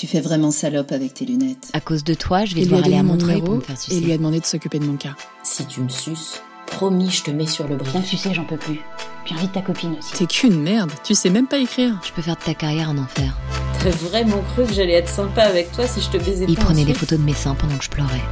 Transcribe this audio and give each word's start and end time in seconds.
Tu 0.00 0.06
fais 0.06 0.22
vraiment 0.22 0.50
salope 0.50 0.92
avec 0.92 1.12
tes 1.12 1.26
lunettes. 1.26 1.68
À 1.74 1.80
cause 1.82 2.04
de 2.04 2.14
toi, 2.14 2.46
je 2.46 2.54
vais 2.54 2.62
devoir 2.62 2.82
aller 2.82 2.96
à 2.96 3.02
mon 3.02 3.12
Montreuil 3.12 3.34
numéro 3.34 3.46
pour 3.48 3.56
me 3.56 3.60
faire 3.60 3.78
sucer. 3.78 3.98
et 3.98 4.00
lui 4.00 4.12
a 4.12 4.16
demandé 4.16 4.40
de 4.40 4.46
s'occuper 4.46 4.78
de 4.78 4.86
mon 4.86 4.96
cas. 4.96 5.14
Si 5.42 5.66
tu 5.66 5.82
me 5.82 5.90
suces, 5.90 6.40
promis, 6.66 7.10
je 7.10 7.22
te 7.22 7.30
mets 7.30 7.46
sur 7.46 7.68
le 7.68 7.76
Viens 7.76 8.00
brief. 8.00 8.06
sucer, 8.06 8.32
j'en 8.32 8.46
peux 8.46 8.56
plus. 8.56 8.80
Puis 9.26 9.34
invite 9.34 9.52
ta 9.52 9.60
copine 9.60 9.96
aussi. 9.98 10.14
T'es 10.14 10.24
qu'une 10.24 10.58
merde, 10.58 10.90
tu 11.04 11.14
sais 11.14 11.28
même 11.28 11.46
pas 11.46 11.58
écrire. 11.58 12.00
Je 12.02 12.12
peux 12.12 12.22
faire 12.22 12.36
de 12.36 12.42
ta 12.42 12.54
carrière 12.54 12.88
un 12.88 12.96
enfer. 12.96 13.36
T'as 13.82 13.90
vraiment 13.90 14.40
cru 14.54 14.64
que 14.64 14.72
j'allais 14.72 14.94
être 14.94 15.10
sympa 15.10 15.42
avec 15.42 15.70
toi 15.72 15.86
si 15.86 16.00
je 16.00 16.08
te 16.08 16.16
baisais 16.16 16.46
Il 16.48 16.54
pas 16.54 16.64
prenait 16.64 16.80
ensuite 16.80 16.96
photos 16.96 17.18
de 17.18 17.24
mes 17.24 17.34
seins 17.34 17.54
pendant 17.54 17.76
que 17.76 17.84
je 17.84 17.90
pleurais. 17.90 18.22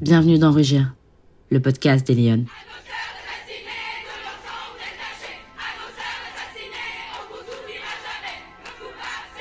Bienvenue 0.00 0.38
dans 0.38 0.52
Rugir, 0.52 0.94
le 1.50 1.58
podcast 1.58 2.06
des 2.06 2.14
Lyonnes. 2.14 2.46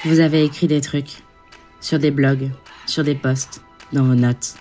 Vous 0.06 0.22
avez 0.22 0.46
écrit 0.46 0.68
des 0.68 0.80
trucs 0.80 1.24
sur 1.82 2.00
des 2.00 2.10
blogs, 2.10 2.52
sur 2.86 3.04
des 3.04 3.16
posts, 3.16 3.62
dans 3.92 4.06
vos 4.06 4.16
notes. 4.16 4.56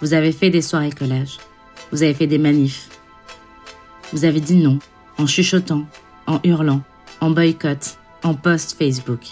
Vous 0.00 0.14
avez 0.14 0.30
fait 0.30 0.48
des 0.48 0.62
soirées 0.62 0.92
collage. 0.92 1.38
Vous 1.90 2.04
avez 2.04 2.14
fait 2.14 2.28
des 2.28 2.38
manifs. 2.38 2.88
Vous 4.12 4.24
avez 4.24 4.40
dit 4.40 4.54
non 4.54 4.78
en 5.18 5.26
chuchotant, 5.26 5.84
en 6.28 6.38
hurlant, 6.44 6.82
en 7.20 7.30
boycott, 7.30 7.98
en 8.22 8.34
post 8.34 8.78
Facebook. 8.78 9.22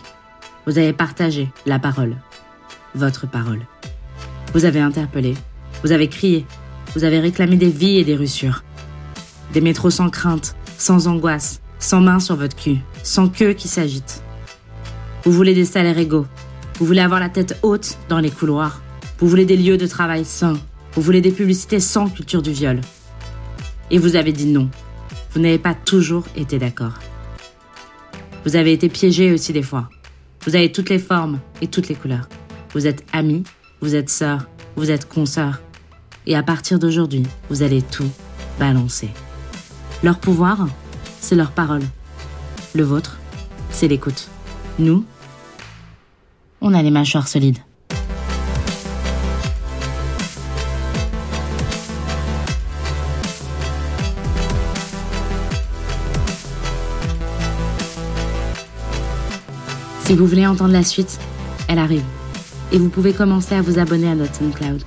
Vous 0.66 0.77
avez 0.79 0.93
partagé 0.93 1.49
la 1.66 1.79
parole, 1.79 2.16
votre 2.97 3.29
parole. 3.29 3.65
Vous 4.55 4.65
avez 4.65 4.80
interpellé, 4.80 5.35
vous 5.85 5.93
avez 5.93 6.09
crié, 6.09 6.47
vous 6.95 7.05
avez 7.05 7.21
réclamé 7.21 7.55
des 7.55 7.71
vies 7.71 7.99
et 7.99 8.05
des 8.05 8.16
russures. 8.16 8.65
Des 9.52 9.61
métros 9.61 9.91
sans 9.91 10.11
crainte, 10.11 10.57
sans 10.79 11.07
angoisse, 11.07 11.61
sans 11.79 12.01
main 12.01 12.19
sur 12.19 12.35
votre 12.35 12.57
cul, 12.57 12.79
sans 13.05 13.29
queue 13.29 13.52
qui 13.52 13.69
s'agite. 13.69 14.23
Vous 15.25 15.31
voulez 15.31 15.55
des 15.55 15.65
salaires 15.65 15.99
égaux. 15.99 16.27
Vous 16.79 16.87
voulez 16.87 17.01
avoir 17.01 17.21
la 17.21 17.29
tête 17.29 17.57
haute 17.63 17.97
dans 18.09 18.19
les 18.19 18.30
couloirs. 18.30 18.83
Vous 19.19 19.29
voulez 19.29 19.45
des 19.45 19.57
lieux 19.57 19.77
de 19.77 19.87
travail 19.87 20.24
sains. 20.24 20.59
Vous 20.95 21.02
voulez 21.02 21.21
des 21.21 21.30
publicités 21.30 21.79
sans 21.79 22.09
culture 22.09 22.43
du 22.43 22.51
viol. 22.51 22.80
Et 23.93 23.99
vous 23.99 24.16
avez 24.16 24.33
dit 24.33 24.46
non. 24.46 24.69
Vous 25.33 25.41
n'avez 25.41 25.59
pas 25.59 25.74
toujours 25.74 26.24
été 26.35 26.59
d'accord. 26.59 26.95
Vous 28.45 28.57
avez 28.57 28.73
été 28.73 28.88
piégé 28.88 29.33
aussi 29.33 29.52
des 29.52 29.63
fois. 29.63 29.88
Vous 30.45 30.57
avez 30.57 30.73
toutes 30.73 30.91
les 30.91 30.99
formes 30.99 31.39
et 31.61 31.68
toutes 31.68 31.89
les 31.89 31.95
couleurs. 31.95 32.29
Vous 32.74 32.89
êtes 32.89 33.05
amis, 33.13 33.45
vous 33.80 33.95
êtes 33.95 34.11
sœurs, 34.11 34.49
vous 34.74 34.91
êtes 34.91 35.09
consoeurs. 35.09 35.61
Et 36.27 36.35
à 36.35 36.43
partir 36.43 36.80
d'aujourd'hui, 36.80 37.23
vous 37.49 37.63
allez 37.63 37.83
tout 37.83 38.11
balancer. 38.59 39.11
Leur 40.02 40.18
pouvoir, 40.18 40.66
c'est 41.21 41.37
leur 41.37 41.52
parole. 41.52 41.83
Le 42.74 42.83
vôtre, 42.83 43.18
c'est 43.71 43.87
l'écoute. 43.87 44.29
Nous, 44.79 45.05
on 46.63 46.73
a 46.74 46.82
les 46.82 46.91
mâchoires 46.91 47.29
solides. 47.29 47.59
Si 60.05 60.15
vous 60.15 60.27
voulez 60.27 60.46
entendre 60.46 60.73
la 60.73 60.83
suite, 60.83 61.18
elle 61.68 61.79
arrive. 61.79 62.02
Et 62.71 62.79
vous 62.79 62.88
pouvez 62.88 63.13
commencer 63.13 63.55
à 63.55 63.63
vous 63.63 63.79
abonner 63.79 64.09
à 64.09 64.15
notre 64.15 64.34
SoundCloud. 64.34 64.83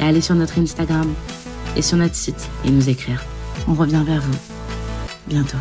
Et 0.00 0.04
aller 0.04 0.20
sur 0.20 0.34
notre 0.34 0.58
Instagram 0.58 1.12
et 1.76 1.82
sur 1.82 1.96
notre 1.96 2.14
site 2.14 2.48
et 2.64 2.70
nous 2.70 2.88
écrire. 2.88 3.22
On 3.68 3.74
revient 3.74 4.02
vers 4.04 4.20
vous 4.20 4.38
bientôt. 5.28 5.58